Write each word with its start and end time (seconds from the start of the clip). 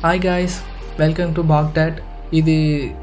Hi 0.00 0.20
guys 0.24 0.56
welcome 0.98 1.30
to 1.36 1.42
Baghdad 1.50 1.98
இது 2.38 2.54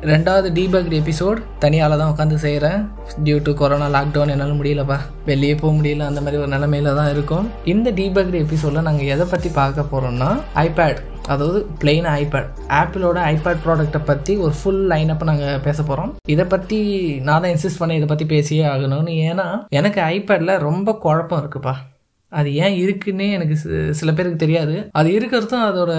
ரெண்டாவது 0.02 0.48
டீபக்ட் 0.58 0.94
episode 1.00 1.40
தனியால் 1.64 1.96
தான் 1.98 2.12
உட்காந்து 2.14 2.36
செய்கிறேன் 2.44 2.82
டியூ 3.24 3.38
டு 3.44 3.54
கொரோனா 3.54 3.88
லாக்டவுன் 3.96 4.32
என்னால் 4.34 4.60
முடியலப்பா. 4.60 4.98
வெளியே 5.26 5.56
போக 5.56 5.72
முடியல. 5.78 6.08
அந்த 6.10 6.22
மாதிரி 6.22 6.42
ஒரு 6.42 6.52
நிலமையில 6.56 6.94
தான் 6.96 7.10
இருக்கும். 7.10 7.46
இந்த 7.74 7.92
டீபக்ட் 7.92 8.38
எபிசோடில் 8.42 8.86
நாங்கள் 8.88 9.06
எதை 9.06 9.26
பற்றி 9.32 9.50
பார்க்க 9.60 9.86
போகிறோம்னா 9.94 10.30
ஐபேட் 10.66 11.00
அதாவது 11.28 11.62
பிளெயின் 11.84 12.10
ஐபேட் 12.20 12.52
ஆப்பிளோட 12.82 13.18
ஐபேட் 13.34 13.64
ப்ராடக்ட்டை 13.66 14.02
பற்றி 14.06 14.36
ஒரு 14.38 14.54
ஃபுல் 14.60 14.84
லைனப்பை 14.92 15.28
நாங்கள் 15.32 15.60
பேச 15.60 15.84
போகிறோம் 15.84 16.14
இதை 16.28 16.46
பற்றி 16.46 16.80
நான் 17.22 17.42
தான் 17.42 17.54
இன்சிஸ்ட் 17.56 17.82
பண்ணி 17.84 17.96
இதை 17.96 18.10
பற்றி 18.14 18.26
பேசியே 18.26 18.66
ஆகணும்னு. 18.66 19.16
ஏன்னா 19.32 19.48
எனக்கு 19.70 20.02
ஐபேடில் 20.02 20.58
ரொம்ப 20.68 20.96
குழப்பம் 21.08 21.42
இருக்குப்பா. 21.44 21.76
அது 22.40 22.50
ஏன் 22.64 22.76
இருக்குன்னே 22.84 23.28
எனக்கு 23.38 23.56
சில 24.00 24.10
பேருக்கு 24.18 24.44
தெரியாது. 24.46 24.76
அது 25.00 25.10
இருக்கிறதும் 25.18 25.66
அதோட 25.70 25.92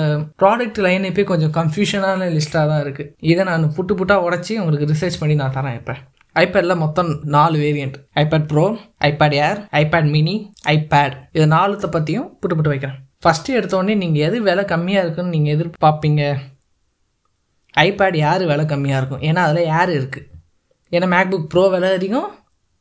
ப்ராடக்ட் 0.42 0.80
லைன் 0.86 1.06
இப்போ 1.10 1.24
கொஞ்சம் 1.32 1.54
கன்ஃபியூஷனான 1.58 2.30
லிஸ்ட்டாக 2.36 2.70
தான் 2.72 2.82
இருக்குது 2.84 3.10
இதை 3.32 3.44
நான் 3.50 3.72
புட்டு 3.76 3.94
புட்டாக 4.00 4.26
உடச்சி 4.28 4.52
உங்களுக்கு 4.62 4.90
ரிசர்ச் 4.92 5.20
பண்ணி 5.22 5.36
நான் 5.42 5.56
தரேன் 5.58 5.78
இப்போ. 5.80 5.96
ஐபேடில் 6.42 6.80
மொத்தம் 6.82 7.10
நாலு 7.34 7.56
variant 7.64 7.96
iPad 8.22 8.46
Pro 8.52 8.66
iPad 9.08 9.34
Air 9.46 9.58
iPad 9.80 10.08
mini 10.14 10.36
iPad 10.72 11.14
இது 11.36 11.46
நாலுத்தை 11.56 11.88
பற்றியும் 11.96 12.28
புட்டு 12.40 12.54
புட்டு 12.58 12.72
வைக்கிறேன். 12.72 12.98
ஃபஸ்ட்டு 13.24 13.56
எடுத்தோடனே 13.58 13.94
நீங்கள் 14.02 14.24
எது 14.28 14.38
விலை 14.48 14.64
கம்மியாக 14.72 15.04
இருக்குன்னு 15.04 15.34
நீங்கள் 15.36 15.54
எதிர்பார்ப்பீங்க? 15.56 16.22
ஐபேட் 17.74 18.16
யார் 18.24 18.42
விலை 18.52 18.64
கம்மியாக 18.72 19.00
இருக்கும். 19.00 19.22
ஏன்னா 19.28 19.42
அதில் 19.48 19.70
ஏர் 19.78 19.92
இருக்குது 19.98 20.26
ஏன்னா 20.96 21.06
மேக்புக் 21.14 21.46
ப்ரோ 21.52 21.62
விலை 21.74 21.90
அதிகம் 21.98 22.28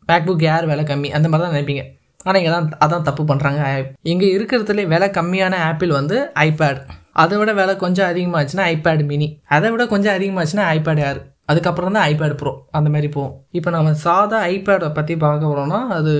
மேக்புக் 0.09 0.43
ஏர் 0.53 0.67
விலை 0.71 0.83
கம்மி. 0.89 1.09
அந்த 1.17 1.27
மாதிரி 1.29 1.45
தான் 1.45 1.55
நினைப்பீங்க. 1.55 1.83
ஆனால் 2.25 2.39
இங்கே 2.41 2.51
தான் 2.51 2.67
அதான் 2.79 3.03
தப்பு 3.03 3.23
பண்ணுறாங்க 3.23 3.61
இங்கே 4.03 4.27
இருக்கிறதுலே 4.37 4.85
விலை 4.85 5.09
கம்மியான 5.09 5.59
ஆப்பிள் 5.65 5.91
வந்து 5.91 6.17
ஐபேட் 6.43 6.81
அதை 7.13 7.37
விட 7.37 7.51
விலை 7.53 7.75
கொஞ்சம் 7.75 8.09
அதிகமாகச்சுன்னா 8.09 8.65
ஐபேட் 8.69 9.03
மினி 9.05 9.27
அதை 9.49 9.69
விட 9.71 9.83
கொஞ்சம் 9.85 10.15
அதிகமாகச்சுன்னா 10.15 10.65
ஐபேட் 10.75 11.01
ஏர் 11.03 11.19
அதுக்கப்புறம் 11.49 11.95
தான் 11.97 12.05
ஐபேட் 12.05 12.35
ப்ரோ 12.37 12.51
அந்த 12.71 12.89
மாதிரி 12.89 13.07
போகும். 13.07 13.33
இப்போ 13.51 13.69
நம்ம 13.69 13.93
சாதா 14.03 14.37
ஐபேடை 14.49 14.89
பற்றி 14.91 15.13
பார்க்க 15.17 15.45
போகிறோம்னா 15.45 15.79
அது 15.89 16.13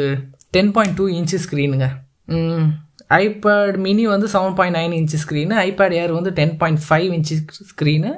டென் 0.52 0.72
பாயிண்ட் 0.72 0.98
டூ 0.98 1.06
இன்ச்சு 1.10 1.38
ஸ்க்ரீனுங்க 1.38 1.88
ஐபேட் 3.18 3.78
மினி 3.78 4.04
வந்து 4.08 4.28
seven 4.28 4.56
point 4.56 4.78
nine 4.78 4.94
inch 4.94 5.18
screen 5.18 5.56
iPad 5.64 5.94
Air 5.94 6.12
வந்து 6.12 6.32
ten 6.32 6.56
point 6.58 6.82
five 6.88 7.10
inch 7.14 7.36
screen 7.72 8.12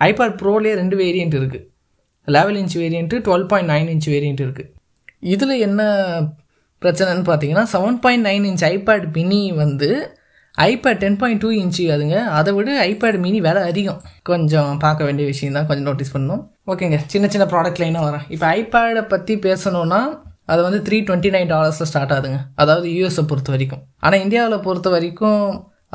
iPad 0.00 0.36
ப்ரோலேயே 0.40 0.74
ரெண்டு 0.74 0.96
வேரியண்ட் 0.96 1.36
இருக்குது 1.40 1.64
eleven 2.28 2.58
inch 2.60 2.76
variant 2.76 3.18
twelve 3.26 3.46
point 3.46 3.70
nine 3.70 3.88
inch 3.88 4.08
variant 4.08 4.40
இருக்குது 4.40 4.70
இதில் 5.26 5.54
என்ன 5.58 5.82
பிரச்சனைன்னு 6.84 7.24
பார்த்தீங்கன்னா 7.30 7.64
seven 7.74 7.98
point 8.04 8.26
nine 8.28 8.46
inch 8.50 8.64
iPad 8.74 9.06
mini 9.16 9.42
வந்து 9.62 9.88
iPad 10.66 11.00
ten 11.02 11.16
point 11.20 11.40
two 11.44 11.48
inch 11.60 11.84
அதுங்க. 11.94 12.16
அதை 12.38 12.50
விட 12.56 12.70
ஐபேட் 12.90 13.16
மினி 13.22 13.38
விலை 13.46 13.62
அதிகம். 13.70 14.00
கொஞ்சம் 14.28 14.72
பார்க்க 14.84 15.06
வேண்டிய 15.08 15.24
விஷயம் 15.30 15.56
தான் 15.56 15.66
கொஞ்சம் 15.70 15.88
நோட்டீஸ் 15.88 16.12
பண்ணணும். 16.14 16.42
ஓகேங்க 16.72 16.98
சின்ன 17.12 17.28
சின்ன 17.34 17.44
ப்ராடக்ட் 17.52 17.80
லைனாக 17.82 18.04
வரேன். 18.08 18.24
இப்போ 18.34 18.46
ஐபேடை 18.58 19.02
பற்றி 19.12 19.34
பேசணுன்னா 19.46 20.00
அது 20.52 20.60
வந்து 20.66 20.78
த்ரீ 20.86 20.96
டுவெண்ட்டி 21.06 21.30
நைன் 21.34 21.50
டாலர்ஸில் 21.52 21.88
ஸ்டார்ட் 21.90 22.12
ஆகுதுங்க. 22.14 22.38
அதாவது 22.62 22.86
யூஎஸை 22.96 23.24
பொறுத்த 23.30 23.50
வரைக்கும். 23.54 23.82
ஆனால் 24.04 24.22
இந்தியாவில் 24.24 24.64
பொறுத்த 24.66 24.88
வரைக்கும் 24.94 25.42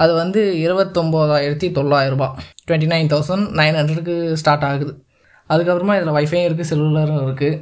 அது 0.04 0.12
வந்து 0.22 0.42
இருபத்தொம்போதாயிரத்தி 0.66 1.68
தொள்ளாயிரரூபா 1.78 2.28
டுவெண்ட்டி 2.68 2.90
நைன் 2.94 3.12
தௌசண்ட் 3.14 3.48
நைன் 3.60 3.78
ஹண்ட்ரடுக்கு 3.80 4.16
ஸ்டார்ட் 4.42 4.66
ஆகுது. 4.72 4.94
அதுக்கப்புறமா 5.50 5.96
இதில் 6.00 6.16
வைஃபையும் 6.18 6.48
இருக்குது 6.48 6.70
செல்லுலரும் 6.72 7.24
இருக்குது 7.28 7.62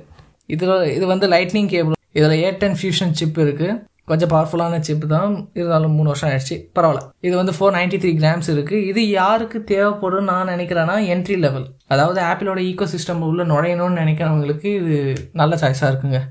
இதில் 0.56 0.76
இது 0.98 1.06
வந்து 1.14 1.28
லைட்னிங் 1.36 1.70
கேபிள் 1.74 1.97
இதில் 2.18 2.42
ஏர்டென் 2.48 2.78
ஃபியூஷன் 2.80 3.16
சிப் 3.20 3.40
இருக்குது 3.46 3.76
கொஞ்சம் 4.10 4.32
பவர்ஃபுல்லான 4.34 4.80
சிப் 4.88 5.06
தான். 5.14 5.34
இருந்தாலும் 5.58 5.96
மூணு 5.98 6.10
வருஷம் 6.12 6.30
ஆயிடுச்சு. 6.30 6.56
பரவாயில்ல. 6.76 7.02
இது 7.28 7.34
வந்து 7.40 7.54
ஃபோர் 7.58 7.76
நைன்ட்டி 7.78 7.98
த்ரீ 8.04 8.12
கிராம்ஸ் 8.20 8.50
இருக்குது 8.54 8.86
இது 8.92 9.02
யாருக்கு 9.10 9.58
தேவைப்படும் 9.72 10.30
நான் 10.32 10.52
நினைக்கிறேன்னா 10.54 10.96
என்ட்ரி 11.14 11.36
லெவல் 11.46 11.68
அதாவது 11.94 12.20
ஆப்பிளோட 12.30 12.60
ஈகோ 12.70 12.86
சிஸ்டம் 12.94 13.26
உள்ளே 13.30 13.46
நுழையணும்னு 13.52 14.02
நினைக்கிறவங்களுக்கு 14.04 14.70
இது 14.80 14.98
நல்ல 15.42 15.56
சாய்ஸாக 15.64 15.92
இருக்குங்க. 15.92 16.22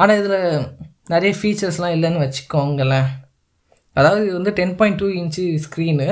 ஆனால் 0.00 0.18
இதில் 0.22 0.40
நிறைய 1.14 1.32
ஃபீச்சர்ஸ்லாம் 1.40 1.94
இல்லைன்னு 1.96 2.24
வச்சுக்கோங்களேன். 2.24 3.08
அதாவது 3.98 4.20
இது 4.26 4.34
வந்து 4.38 4.52
ten 4.58 4.76
point 4.80 5.00
two 5.02 5.06
inch 5.20 5.44
screen 5.66 6.08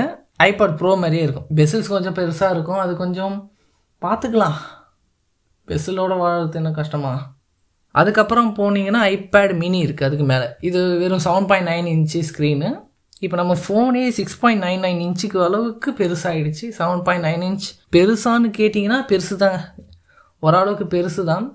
iPad 0.46 0.78
Pro 0.80 0.92
மாதிரியே 1.02 1.24
இருக்கும். 1.26 1.48
பெசில்ஸ் 1.58 1.94
கொஞ்சம் 1.94 2.16
பெருசாக 2.18 2.54
இருக்கும். 2.56 2.80
அது 2.84 2.94
கொஞ்சம் 3.02 3.36
பார்த்துக்கலாம். 4.04 4.56
பெசிலோட 5.68 6.14
வாழறது 6.22 6.58
என்ன 6.62 6.72
கஷ்டமா? 6.80 7.12
அதுக்கப்புறம் 8.00 8.48
போனீங்கன்னா 8.58 9.02
ஐபேட் 9.14 9.52
மினி 9.62 9.78
இருக்குது 9.86 10.08
அதுக்கு 10.08 10.26
மேலே. 10.32 10.46
இது 10.68 10.80
வெறும் 11.02 11.24
seven 11.26 11.48
point 11.50 11.68
nine 11.72 11.88
inch 11.94 12.20
screen 12.30 12.70
இப்போ 13.26 13.36
நம்ம 13.40 13.52
ஃபோனே 13.64 14.02
சிக்ஸ் 14.16 14.38
பாயிண்ட் 14.40 14.62
நைன் 14.66 14.82
நைன் 14.86 14.98
இன்ச்சுக்கு 15.04 15.38
அளவுக்கு 15.44 15.90
பெருசாகிடுச்சு 16.00 16.66
செவன் 16.78 17.04
பாயிண்ட் 17.06 17.26
நைன் 17.28 17.44
இன்ச் 17.48 17.68
பெருசான்னு 17.94 18.50
கேட்டிங்கன்னா 18.58 18.98
பெருசு 19.10 19.36
தாங்க 19.44 19.60
ஓரளவுக்கு 20.42 20.86
பெருசு 20.96 21.22
தான் 21.30 21.46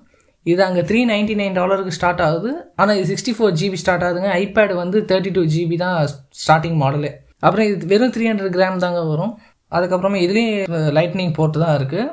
இது 0.46 0.60
அங்கே 0.66 0.82
த்ரீ 0.88 1.00
நைன்ட்டி 1.10 1.34
நைன் 1.40 1.56
டாலருக்கு 1.58 1.92
ஸ்டார்ட் 1.96 2.22
ஆகுது. 2.26 2.50
ஆனால் 2.80 2.96
இது 2.98 3.06
சிக்ஸ்டி 3.10 3.32
ஃபோர் 3.36 3.52
ஜிபி 3.60 3.78
ஸ்டார்ட் 3.82 4.04
ஆகுதுங்க. 4.06 4.30
ஐபேடு 4.42 4.74
வந்து 4.82 4.98
தேர்ட்டி 5.10 5.30
டூ 5.36 5.42
ஜிபி 5.54 5.76
தான் 5.84 5.96
ஸ்டார்டிங் 6.42 6.78
மாடலே 6.82 7.10
அப்புறம் 7.46 7.66
இது 7.68 7.86
வெறும் 7.92 8.12
த்ரீ 8.14 8.24
ஹண்ட்ரட் 8.30 8.56
கிராம் 8.56 8.82
தாங்க 8.84 9.00
வரும். 9.12 9.32
அதுக்கப்புறமா 9.76 10.18
இதுலேயும் 10.24 10.74
லைட்னிங் 10.98 11.34
போர்ட்டு 11.38 11.62
தான் 11.64 11.76
இருக்குது 11.78 12.08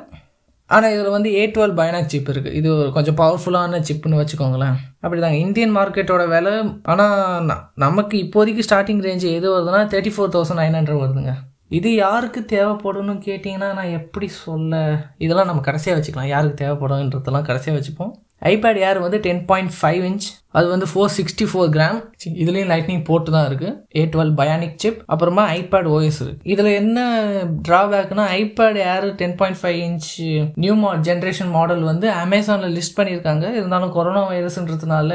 ஆனால் 0.74 0.92
இதில் 0.94 1.14
வந்து 1.16 1.30
ஏ 1.38 1.42
டுவெல் 1.54 1.76
பைனாக் 1.78 2.10
சிப் 2.12 2.30
இருக்குது 2.32 2.56
இது 2.60 2.70
கொஞ்சம் 2.96 3.18
பவர்ஃபுல்லான 3.20 3.80
சிப்புன்னு 3.88 4.20
வச்சுக்கோங்களேன். 4.20 4.76
அப்படி 5.04 5.20
தாங்க 5.24 5.38
இந்தியன் 5.46 5.76
மார்க்கெட்டோட 5.76 6.24
விலை 6.34 6.54
ஆனால் 6.92 7.48
நமக்கு 7.84 8.16
இப்போதைக்கு 8.24 8.66
ஸ்டார்டிங் 8.68 9.04
ரேஞ்சு 9.06 9.28
எது 9.38 9.46
வருதுன்னா 9.54 9.80
thirty 9.94 10.12
four 10.16 10.34
thousand 10.36 10.60
nine 10.62 10.78
hundred 10.78 11.02
வருதுங்க. 11.04 11.34
இது 11.78 11.88
யாருக்கு 11.94 12.40
தேவைப்படும்னு 12.54 13.14
கேட்டிங்கன்னா 13.26 13.68
நான் 13.78 13.96
எப்படி 14.00 14.28
சொல்ல 14.44 14.78
இதெல்லாம் 15.24 15.50
நம்ம 15.50 15.64
கடைசியாக 15.68 15.98
வச்சுக்கலாம். 15.98 16.32
யாருக்கு 16.34 16.60
தேவைப்படும்ன்றதெல்லாம் 16.62 17.48
கடைசியாக 17.48 17.78
வச்சுப்போம். 17.78 18.12
ஐபேட் 18.42 18.78
ஏர் 18.88 18.98
வந்து 19.06 19.18
டென் 19.26 19.42
பாயிண்ட் 19.46 19.74
ஃபைவ் 19.78 20.04
இன்ச் 20.10 20.28
அது 20.58 20.66
வந்து 20.68 20.86
ஃபோர் 20.90 21.12
சிக்ஸ்டி 21.16 21.44
ஃபோர் 21.50 21.68
கிராம் 21.74 21.98
இதுலேயும் 22.42 22.70
லைட்னிங் 22.70 23.02
போட்டு 23.08 23.30
தான் 23.34 23.44
இருக்குது 23.48 23.74
ஏ 23.98 24.02
டுவெல் 24.12 24.32
பயானிக் 24.38 24.80
சிப் 24.82 25.02
அப்புறமா 25.12 25.42
ஐபேட் 25.58 25.88
ஓஎஸ் 25.94 26.18
இருக்குது 26.24 26.48
இதில் 26.52 26.70
என்ன 26.80 26.98
ட்ராபேக்னா 27.68 28.24
iPad 28.38 28.78
Air 28.84 29.06
ten 29.20 29.36
point 29.36 29.60
five 29.60 29.78
inch 29.88 30.08
new 30.62 30.74
மா 30.74 30.90
ஜென்ரேஷன் 31.08 31.52
மாடல் 31.56 31.84
வந்து 31.90 32.08
அமேசானில் 32.24 32.74
லிஸ்ட் 32.78 32.96
பண்ணியிருக்காங்க. 32.98 33.44
இருந்தாலும் 33.52 33.94
கொரோனா 33.98 34.22
வைரஸ்ன்றதுனால 34.30 35.12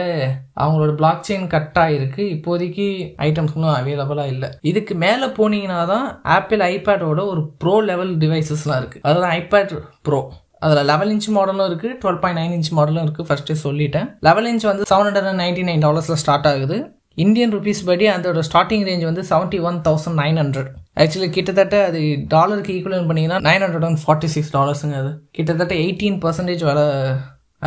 அவங்களோட 0.63 0.93
பிளாக் 1.01 1.25
செயின் 1.29 1.47
கட் 1.47 1.79
ஆகிருக்கு 1.83 2.23
இப்போதைக்கு 2.35 2.87
ஐட்டம்ஸ் 3.27 3.55
இன்னும் 3.55 3.77
அவைலபிளாக 3.79 4.33
இல்லை. 4.35 4.49
இதுக்கு 4.61 4.95
மேலே 4.95 5.25
போனீங்கன்னா 5.39 5.85
தான் 5.93 6.07
ஆப்பிள் 6.37 6.59
ஐபேடோட 6.71 7.21
ஒரு 7.33 7.43
ப்ரோ 7.63 7.81
லெவல் 7.91 8.17
டிவைசஸ்லாம் 8.17 8.81
இருக்குது 8.81 9.01
அதாவது 9.01 9.27
ஐபேட் 9.39 9.75
ப்ரோ 10.01 10.21
அதில் 10.63 10.87
லெவல் 10.91 11.11
இன்ச் 11.13 11.29
மாடலும் 11.37 11.67
இருக்குது 11.69 11.95
டுவெல் 12.01 12.19
பாயிண்ட் 12.23 12.39
நைன் 12.41 12.53
இன்ச் 12.57 12.71
மாடலும் 12.77 13.03
இருக்குது 13.05 13.27
ஃபஸ்ட்டே 13.29 13.55
சொல்லிட்டேன். 13.65 14.07
லெவல் 14.27 14.47
இன்ச் 14.51 14.67
வந்து 14.71 14.85
seven 14.91 15.07
hundred 15.09 15.29
and 15.31 15.41
ninety 15.43 15.65
nine 15.69 15.83
டாலர்ஸில் 15.87 16.21
start 16.23 16.47
ஆகுது. 16.51 16.77
இந்தியன் 17.23 17.53
ருபீஸ் 17.55 17.81
படி 17.89 18.05
அதோட 18.13 18.41
ஸ்டார்டிங் 18.47 18.85
ரேஞ்ச் 18.87 19.05
வந்து 19.09 19.23
seventy 19.29 19.59
one 19.67 19.77
thousand 19.85 20.19
nine 20.21 20.39
hundred 20.41 20.71
actually 21.03 21.29
கிட்டத்தட்ட 21.37 21.75
அது 21.89 21.99
டாலருக்கு 22.33 22.73
ஈக்குவல் 22.77 23.07
பண்ணிங்கன்னா 23.11 23.37
nine 23.47 23.63
hundred 23.65 23.87
and 23.89 24.01
forty 24.03 24.29
six 24.33 24.51
டாலர்ஸுங்க 24.57 24.97
அது. 25.03 25.11
கிட்டத்தட்ட 25.37 25.75
எயிட்டீன் 25.83 26.17
பர்சன்டேஜ் 26.25 26.65
விலை 26.69 26.85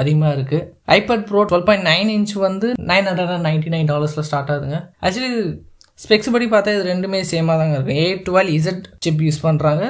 அதிகமாக 0.00 0.34
இருக்குது 0.37 0.66
iPad 0.97 1.25
Pro 1.31 1.41
twelve 1.50 1.66
point 1.69 1.87
nine 1.93 2.10
inch 2.16 2.34
வந்து 2.47 2.69
nine 2.91 3.09
hundred 3.10 3.32
and 3.37 3.47
ninety 3.48 3.72
nine 3.75 3.88
டாலர்ஸில் 3.93 4.27
start 4.28 4.53
ஆகுதுங்க. 4.54 4.81
ஆக்சுவலி 5.06 5.32
ஸ்பெக்ஸ் 6.04 6.32
படி 6.34 6.47
பார்த்தா 6.50 6.75
இது 6.77 6.84
ரெண்டுமே 6.93 7.21
சேமாக 7.31 7.56
தாங்க 7.60 7.77
இருக்கும் 7.78 8.00
A 8.03 8.06
twelve 8.28 8.50
Z 8.59 8.84
chip 9.06 9.25
use 9.27 9.41
பண்ணுறாங்க 9.47 9.84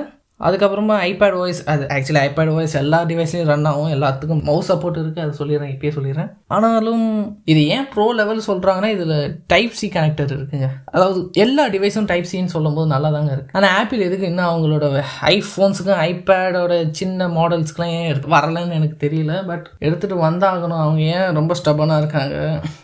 அதுக்கப்புறமா 0.47 0.97
ஐபேட் 1.11 1.37
ஓஎஸ் 1.41 1.63
அது 1.73 1.85
ஆக்சுவலி 1.95 2.21
ஐபேட் 2.27 2.51
ஓஎஸ் 2.55 2.75
எல்லா 2.81 2.99
டிவைஸ்லையும் 3.11 3.49
ரன் 3.53 3.69
ஆகும். 3.71 3.93
எல்லாத்துக்கும் 3.97 4.43
மவுஸ் 4.49 4.71
சப்போர்ட் 4.73 4.99
இருக்குது 5.01 5.25
அது 5.25 5.39
சொல்லிடுறேன் 5.41 5.73
இப்பயே 5.75 5.93
சொல்லிடுறேன். 5.97 6.31
ஆனாலும் 6.47 7.07
இது 7.53 7.63
ஏன் 7.77 7.89
ப்ரோ 7.93 8.07
லெவல் 8.21 8.43
சொல்கிறாங்கன்னா 8.47 8.91
இதில் 8.97 9.17
டைப் 9.53 9.75
சி 9.81 9.89
கனெக்டர் 9.89 10.35
இருக்குங்க. 10.37 10.69
அதாவது 10.85 11.21
எல்லா 11.45 11.65
டிவைஸும் 11.75 12.09
டைப் 12.13 12.29
சின்னு 12.33 12.55
சொல்லும்போது 12.57 12.89
நல்லா 12.93 13.11
தாங்க 13.17 13.33
இருக்குது 13.35 13.57
ஆனால் 13.59 13.75
ஆப்பிள் 13.79 14.05
எதுக்கு 14.09 14.27
இன்னும் 14.27 14.51
அவங்களோட 14.51 15.03
ஐஃபோன்ஸுக்கும் 15.35 16.01
ஐபேடோட 16.09 16.73
சின்ன 17.01 17.29
மாடல்ஸ்க்குலாம் 17.39 17.95
ஏன் 17.99 18.09
எடுத்து 18.11 18.35
வரலன்னு 18.37 18.77
எனக்கு 18.79 18.97
தெரியல. 19.07 19.33
பட் 19.51 19.67
எடுத்துகிட்டு 19.81 20.19
வந்தாகணும். 20.29 20.83
அவங்க 20.85 21.03
ஏன் 21.17 21.35
ரொம்ப 21.41 21.55
ஸ்டபனாக 21.63 22.01
இருக்காங்க? 22.03 22.37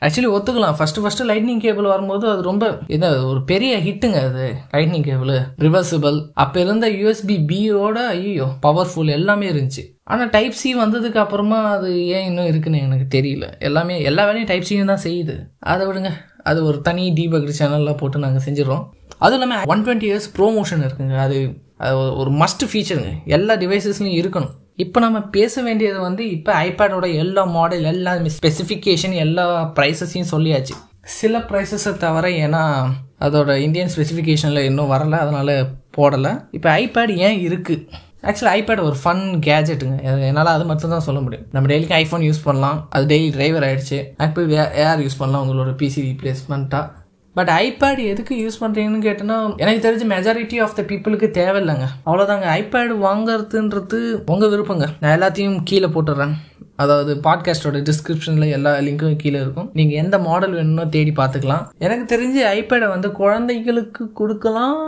ஆக்சுவலி 0.06 0.32
ஒத்துக்கலாம். 0.36 0.76
ஃபஸ்ட்டு 0.80 1.04
ஃபஸ்ட்டு 1.04 1.28
லைட்னிங் 1.30 1.62
கேபிள் 1.66 1.92
வரும்போது 1.94 2.28
அது 2.28 2.42
ரொம்ப 2.50 2.64
இது 2.86 3.12
ஒரு 3.28 3.42
பெரிய 3.44 3.78
ஹிட்டுங்க 3.86 4.20
அது. 4.30 4.46
லைட்னிங் 4.74 5.06
கேபிள் 5.08 5.34
ரிவர்சிபிள் 5.66 6.18
அப்போ 6.44 6.60
இருந்த 6.60 6.88
யூஎஸ்பி 7.00 7.36
பியோட 7.46 7.92
ஐயோ 7.92 8.46
பவர்ஃபுல் 8.62 9.06
எல்லாமே 9.06 9.50
இருந்துச்சு. 9.50 9.98
ஆனால் 10.04 10.30
டைப் 10.30 10.52
சி 10.52 10.76
வந்ததுக்கு 10.76 11.14
அப்புறமா 11.14 11.70
அது 11.70 12.06
ஏன் 12.06 12.26
இன்னும் 12.26 12.46
இருக்குன்னு 12.46 12.78
எனக்கு 12.78 13.18
தெரியல. 13.18 13.58
எல்லாமே 13.58 14.02
எல்லா 14.02 14.22
வேலையும் 14.22 14.48
டைப் 14.48 14.62
சியும் 14.62 14.86
தான் 14.86 15.00
செய்யுது. 15.02 15.46
அதை 15.58 15.86
விடுங்க. 15.86 16.10
அது 16.42 16.64
ஒரு 16.64 16.80
தனி 16.80 17.12
டீபக் 17.12 17.52
சேனலில் 17.58 17.96
போட்டு 17.96 18.18
நாங்கள் 18.18 18.42
செஞ்சிடறோம். 18.44 18.88
அதுவும் 19.18 19.48
இல்லாமல் 19.48 19.64
ஒன் 19.66 19.84
டுவெண்ட்டி 19.84 20.02
இயர்ஸ் 20.02 20.38
ப்ரோமோஷன் 20.38 20.90
இருக்குங்க. 20.90 21.16
அது 21.16 21.62
அது 21.76 21.96
ஒரு- 21.96 22.16
ஒரு 22.16 22.30
மஸ்ட் 22.30 22.64
ஃபீச்சருங்க 22.72 23.24
எல்லா 23.24 23.54
டிவைசஸ்லையும் 23.54 24.22
இருக்கணும். 24.22 24.50
இப்போ 24.76 25.00
நம்ம 25.00 25.20
பேச 25.20 25.62
வேண்டியது 25.62 26.00
வந்து 26.00 26.30
இப்போ 26.30 26.64
ஐபேடோட 26.64 27.14
எல்லா 27.14 27.44
மாடல் 27.44 27.84
எல்லா 27.84 28.14
ஸ்பெசிஃபிகேஷன் 28.14 29.14
எல்லா 29.14 29.72
ப்ரைஸஸையும் 29.74 30.24
சொல்லியாச்சு. 30.30 30.70
சில 31.02 31.38
ப்ரைஸஸை 31.38 31.96
தவிர 31.96 32.28
ஏன்னா 32.28 32.88
அதோட 33.20 33.56
இந்தியன் 33.66 33.92
ஸ்பெசிஃபிகேஷனில் 33.94 34.66
இன்னும் 34.70 34.90
வரல 34.94 35.20
அதனால் 35.24 35.54
போடலை. 35.96 36.32
இப்போ 36.56 36.68
ஐபேட் 36.80 37.12
ஏன் 37.26 37.38
இருக்குது 37.48 37.84
ஆக்சுவலி 38.30 38.52
ஐபேட் 38.58 38.82
ஒரு 38.88 38.96
ஃபன் 39.02 39.24
கேஜெட்டுங்க 39.46 39.96
என்னால் 40.28 40.54
அது 40.56 40.64
மட்டும் 40.68 40.92
தான் 40.94 41.06
சொல்ல 41.06 41.20
முடியும். 41.24 41.46
நம்ம 41.54 41.68
டெய்லிக்கு 41.70 41.96
ஐஃபோன் 42.02 42.26
யூஸ் 42.28 42.44
பண்ணலாம். 42.48 42.78
அது 42.96 43.04
டெய்லி 43.12 43.30
டிரைவர் 43.36 43.66
ஆகிடுச்சு 43.68 43.98
ஆப்பிள் 44.26 44.52
ஏஆர் 44.84 45.02
யூஸ் 45.06 45.18
பண்ணலாம் 45.22 45.42
உங்களோட 45.44 45.72
பிசி 45.82 46.00
ரீப்ளேஸ்மெண்ட்டாக 46.10 47.02
பட் 47.36 47.50
ஐபேட் 47.62 48.00
எதுக்கு 48.10 48.34
யூஸ் 48.42 48.58
பண்ணுறீங்கன்னு 48.62 49.06
கேட்டோன்னா 49.06 49.36
எனக்கு 49.62 49.84
தெரிஞ்ச 49.86 50.04
மெஜாரிட்டி 50.12 50.58
ஆஃப் 50.64 50.76
த 50.78 50.82
பீப்புளுக்கு 50.90 51.28
தேவையில்லைங்க. 51.38 51.86
அவ்வளோதாங்க 52.06 52.46
ஐபேட் 52.60 52.92
வாங்குறதுன்றது 53.06 54.00
உங்கள் 54.32 54.52
விருப்பங்க. 54.52 54.86
நான் 55.00 55.14
எல்லாத்தையும் 55.16 55.56
கீழே 55.70 55.88
போட்டுடுறேன் 55.96 56.34
அதாவது 56.76 57.14
பாட்காஸ்டோட 57.14 57.78
டிஸ்கிரிப்ஷனில் 57.88 58.50
எல்லா 58.50 58.70
லிங்க்கும் 58.76 59.16
கீழே 59.16 59.40
இருக்கும். 59.40 59.70
நீங்கள் 59.72 60.00
எந்த 60.04 60.18
மாடல் 60.18 60.54
வேணும்னோ 60.54 60.88
தேடி 60.88 61.12
பார்த்துக்கலாம். 61.16 61.64
எனக்கு 61.78 62.06
தெரிஞ்சு 62.14 62.40
ஐபேடை 62.58 62.88
வந்து 62.88 63.12
குழந்தைகளுக்கு 63.12 64.12
கொடுக்கலாம் 64.12 64.78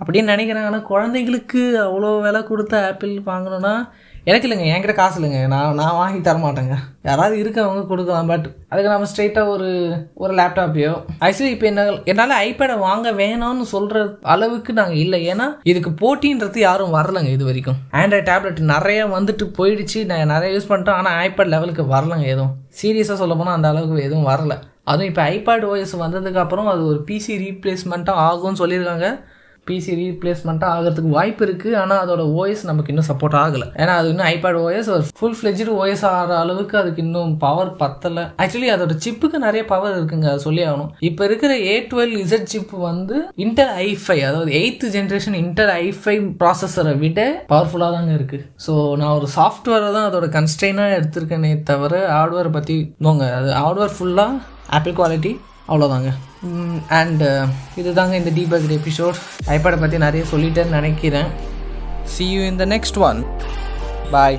அப்படின்னு 0.00 0.32
நினைக்கிறேன். 0.34 0.64
ஆனால் 0.64 0.86
குழந்தைங்களுக்கு 0.90 1.62
அவ்வளோ 1.86 2.20
விலை 2.20 2.42
கொடுத்த 2.42 2.86
ஆப்பிள் 2.86 3.14
வாங்கணும்னா 3.26 3.74
எனக்கு 4.28 4.46
இல்லைங்க 4.46 4.66
என்கிட்ட 4.70 4.94
காசு 4.96 5.16
இல்லைங்க. 5.18 5.38
நான் 5.52 5.76
நான் 5.80 5.98
வாங்கி 5.98 6.18
தர 6.26 6.38
மாட்டேங்க 6.44 6.74
யாராவது 7.08 7.34
இருக்கவங்க 7.42 7.82
கொடுக்கலாம் 7.90 8.30
பட் 8.32 8.46
அதுக்கு 8.70 8.92
நம்ம 8.92 9.08
ஸ்ட்ரெயிட்டாக 9.10 9.52
ஒரு 9.54 9.68
ஒரு 10.22 10.32
லேப்டாப்பையோ 10.40 10.92
ஆக்சுவலி 11.26 11.52
இப்போ 11.54 11.66
என்ன 11.70 11.84
என்னால் 12.12 12.34
ஐபேடை 12.46 12.76
வாங்க 12.86 13.12
வேணாம்னு 13.22 13.66
சொல்கிற 13.74 14.02
அளவுக்கு 14.34 14.72
நாங்கள் 14.80 15.00
இல்லை. 15.04 15.20
ஏன்னா 15.32 15.46
இதுக்கு 15.72 15.92
போட்டின்றது 16.02 16.60
யாரும் 16.66 16.96
வரலங்க 16.98 17.30
இது 17.36 17.48
வரைக்கும். 17.50 17.80
ஆண்ட்ராய்ட் 18.00 18.30
டேப்லெட் 18.30 18.60
நிறைய 18.74 19.06
வந்துட்டு 19.16 19.46
போயிடுச்சு. 19.60 20.02
நான் 20.10 20.32
நிறைய 20.34 20.50
யூஸ் 20.56 20.70
பண்ணிட்டோம். 20.72 21.00
ஆனால் 21.02 21.18
ஐபேட் 21.26 21.54
லெவலுக்கு 21.56 21.84
வரலங்க 21.94 22.26
எதுவும். 22.34 22.54
சீரியஸாக 22.82 23.20
சொல்ல 23.22 23.34
போனால் 23.40 23.58
அந்த 23.58 23.68
அளவுக்கு 23.72 24.06
எதுவும் 24.08 24.30
வரல. 24.32 24.56
அதுவும் 24.90 25.10
இப்போ 25.10 25.22
ஐபேட் 25.34 25.68
ஓஎஸ் 25.72 26.00
வந்ததுக்கப்புறம் 26.04 26.70
அது 26.72 26.82
ஒரு 26.92 27.00
பிசி 27.08 27.34
ரீப்ளேஸ்மெண்ட்டாக 27.46 28.24
ஆகும்னு 28.28 28.62
சொல்லியிருக்காங்க. 28.62 29.08
பிசி 29.66 29.92
ரீப்ளேஸ்மெண்ட்டாக 30.00 30.74
ஆகிறதுக்கு 30.74 31.10
வாய்ப்பு 31.16 31.42
இருக்குது 31.46 31.76
ஆனால் 31.80 32.00
அதோட 32.04 32.22
ஓஎஸ் 32.40 32.62
நமக்கு 32.70 32.92
இன்னும் 32.92 33.08
சப்போர்ட் 33.10 33.36
ஆகலை. 33.42 33.66
ஏன்னா 33.82 33.92
அது 34.00 34.08
இன்னும் 34.12 34.28
ஐபேட் 34.34 34.58
ஓஎஸ் 34.64 34.88
ஒரு 34.94 35.04
ஃபுல் 35.18 35.36
ஃப்ளெஜ்டு 35.38 35.74
ஓஎஸ் 35.80 36.04
ஆகிற 36.10 36.34
அளவுக்கு 36.44 36.76
அதுக்கு 36.82 37.02
இன்னும் 37.06 37.32
பவர் 37.44 37.72
பத்தலை. 37.82 38.24
ஆக்சுவலி 38.42 38.70
அதோட 38.74 38.96
சிப்புக்கு 39.06 39.40
நிறைய 39.46 39.62
பவர் 39.72 39.96
இருக்குங்க. 39.98 40.28
அது 40.32 40.44
சொல்லி 40.46 40.64
ஆகணும். 40.68 40.90
இப்போ 41.10 41.24
இருக்கிற 41.30 41.52
ஏ 41.70 41.74
டுவெல் 41.92 42.14
இசட் 42.22 42.50
சிப் 42.54 42.74
வந்து 42.88 43.18
இன்டர் 43.46 43.72
ஐஃபை 43.88 44.18
அதாவது 44.28 44.52
eighth 44.60 44.88
generation 44.96 45.38
Intel 45.44 45.72
i five 45.84 46.16
ப்ராசஸரை 46.42 46.94
விட 47.04 47.20
பவர்ஃபுல்லாக 47.52 47.96
தாங்க 47.96 48.14
இருக்குது 48.18 48.46
ஸோ 48.66 48.72
நான் 49.02 49.16
ஒரு 49.18 49.28
சாஃப்ட்வேரை 49.36 49.90
தான் 49.98 50.08
அதோட 50.08 50.28
கன்ஸ்டெயினாக 50.38 50.96
எடுத்திருக்கேனே 50.98 51.52
தவிர 51.70 51.94
ஹார்ட்வேர் 52.16 52.56
பற்றி 52.56 52.78
நோங்க 53.06 53.26
அது 53.38 53.50
ஹார்ட்வேர் 53.62 53.94
ஃபுல்லாக 53.98 54.40
ஆப்பிள் 54.76 54.96
குவாலிட்டி 54.98 55.32
அவ்வளோதாங்க 55.70 56.10
அண்டு 56.98 57.26
uh, 57.40 57.48
இதுதாங்க 57.76 58.14
இந்த 58.14 58.30
டீபக் 58.30 58.70
எபிசோட் 58.78 59.18
ஐபேடை 59.46 59.78
பற்றி 59.80 59.98
நிறைய 59.98 60.24
சொல்லிட்டேன்னு 60.30 60.76
நினைக்கிறேன். 60.78 61.28
See 62.04 62.24
you 62.30 62.40
in 62.42 62.56
the 62.56 62.66
next 62.66 62.98
one 62.98 63.20
bye 64.10 64.38